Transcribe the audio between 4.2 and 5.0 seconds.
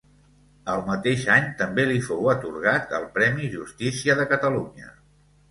de Catalunya.